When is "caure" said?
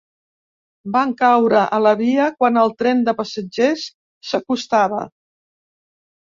1.19-1.65